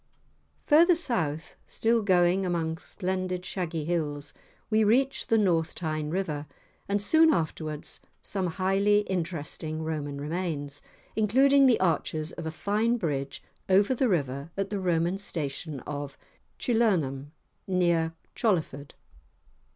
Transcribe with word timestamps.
Further 0.65 0.95
south, 0.95 1.55
still 1.67 2.01
going 2.01 2.43
among 2.43 2.79
splendid 2.79 3.45
shaggy 3.45 3.85
hills, 3.85 4.33
we 4.71 4.83
reach 4.83 5.27
the 5.27 5.37
North 5.37 5.75
Tyne 5.75 6.09
River, 6.09 6.47
and 6.89 6.99
soon 6.99 7.31
afterwards 7.31 7.99
some 8.23 8.47
highly 8.47 9.01
interesting 9.01 9.83
Roman 9.83 10.19
remains, 10.19 10.81
including 11.15 11.67
the 11.67 11.79
arches 11.79 12.31
of 12.31 12.47
a 12.47 12.51
fine 12.51 12.97
bridge 12.97 13.43
over 13.69 13.93
the 13.93 14.09
river 14.09 14.49
at 14.57 14.71
the 14.71 14.79
Roman 14.79 15.19
Station 15.19 15.81
of 15.81 16.17
Cilurnum, 16.57 17.31
near 17.67 18.13
Chollerford. 18.35 18.95